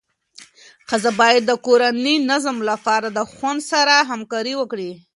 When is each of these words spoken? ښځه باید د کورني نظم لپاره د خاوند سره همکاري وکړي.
ښځه 0.89 1.11
باید 1.21 1.43
د 1.47 1.51
کورني 1.65 2.15
نظم 2.31 2.57
لپاره 2.69 3.07
د 3.11 3.19
خاوند 3.31 3.61
سره 3.71 3.95
همکاري 4.11 4.53
وکړي. 4.57 4.91